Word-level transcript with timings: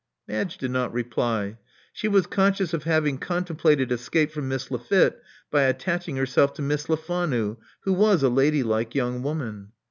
Madge 0.27 0.57
did 0.57 0.71
not 0.71 0.91
reply. 0.91 1.59
She 1.93 2.07
was 2.07 2.25
conscious 2.25 2.73
of 2.73 2.85
having 2.85 3.19
contemplated 3.19 3.91
escape 3.91 4.31
from 4.31 4.47
Miss 4.47 4.71
Lafitte 4.71 5.21
by 5.51 5.61
attaching 5.61 6.15
herself 6.15 6.55
to 6.55 6.63
Miss 6.63 6.89
Lefanu, 6.89 7.57
who 7.81 7.93
was 7.93 8.23
a 8.23 8.29
ladylike 8.29 8.95
young 8.95 9.21
woman. 9.21 9.73